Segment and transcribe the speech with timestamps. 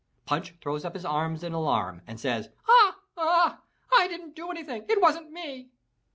[0.25, 3.61] Punch throws up his arms in alarm and says, Ah, ah!
[3.93, 4.83] I didn't do anything!
[4.89, 5.69] It wasn't me!